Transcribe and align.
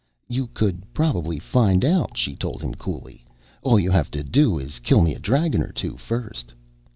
"You 0.27 0.47
could 0.47 0.81
probably 0.95 1.37
find 1.37 1.85
out," 1.85 2.17
she 2.17 2.35
told 2.35 2.63
him 2.63 2.73
coolly. 2.73 3.23
"All 3.61 3.79
you 3.79 3.91
have 3.91 4.09
to 4.17 4.23
do 4.23 4.57
is 4.57 4.79
kill 4.79 5.03
me 5.03 5.13
a 5.13 5.19
dragon 5.19 5.61
or 5.61 5.71
two 5.71 5.95
first." 5.95 6.55